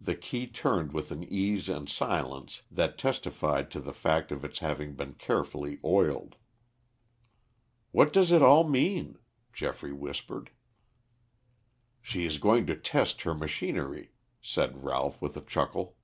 The 0.00 0.14
key 0.14 0.46
turned 0.46 0.94
with 0.94 1.10
an 1.10 1.22
ease 1.24 1.68
and 1.68 1.86
silence 1.86 2.62
that 2.70 2.96
testified 2.96 3.70
to 3.72 3.80
the 3.80 3.92
fact 3.92 4.32
of 4.32 4.46
its 4.46 4.60
having 4.60 4.94
been 4.94 5.12
carefully 5.12 5.78
oiled. 5.84 6.36
"What 7.90 8.14
does 8.14 8.32
it 8.32 8.40
all 8.40 8.66
mean?" 8.66 9.18
Geoffrey 9.52 9.92
whispered. 9.92 10.52
"She 12.00 12.24
is 12.24 12.38
going 12.38 12.64
to 12.64 12.74
test 12.74 13.20
her 13.24 13.34
machinery," 13.34 14.12
said 14.40 14.82
Ralph 14.84 15.20
with 15.20 15.36
a 15.36 15.42
chuckle. 15.42 15.98